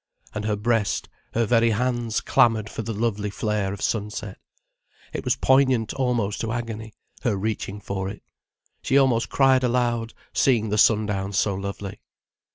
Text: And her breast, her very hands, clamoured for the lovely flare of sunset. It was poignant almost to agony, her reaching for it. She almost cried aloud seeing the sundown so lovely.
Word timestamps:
And 0.33 0.45
her 0.45 0.55
breast, 0.55 1.09
her 1.35 1.45
very 1.45 1.69
hands, 1.69 2.21
clamoured 2.21 2.69
for 2.71 2.81
the 2.81 2.91
lovely 2.91 3.29
flare 3.29 3.71
of 3.71 3.83
sunset. 3.83 4.39
It 5.13 5.23
was 5.23 5.35
poignant 5.35 5.93
almost 5.93 6.41
to 6.41 6.51
agony, 6.51 6.95
her 7.21 7.37
reaching 7.37 7.79
for 7.79 8.09
it. 8.09 8.23
She 8.81 8.97
almost 8.97 9.29
cried 9.29 9.63
aloud 9.63 10.15
seeing 10.33 10.69
the 10.69 10.79
sundown 10.79 11.33
so 11.33 11.53
lovely. 11.53 12.01